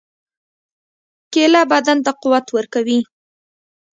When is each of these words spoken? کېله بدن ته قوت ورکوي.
کېله 1.33 1.61
بدن 1.71 1.97
ته 2.05 2.11
قوت 2.21 2.45
ورکوي. 2.55 2.99